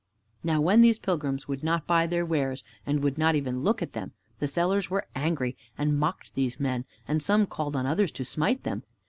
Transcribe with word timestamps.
Now 0.43 0.59
when 0.61 0.81
these 0.81 0.97
pilgrims 0.97 1.47
would 1.47 1.63
not 1.63 1.85
buy 1.85 2.07
their 2.07 2.25
wares 2.25 2.63
and 2.87 3.03
would 3.03 3.19
not 3.19 3.35
even 3.35 3.61
look 3.61 3.83
at 3.83 3.93
them, 3.93 4.13
the 4.39 4.47
sellers 4.47 4.89
were 4.89 5.05
angry 5.15 5.55
and 5.77 5.95
mocked 5.99 6.33
these 6.33 6.59
men, 6.59 6.85
and 7.07 7.21
some 7.21 7.45
called 7.45 7.75
on 7.75 7.85
others 7.85 8.09
to 8.13 8.25
smite 8.25 8.63
them. 8.63 8.81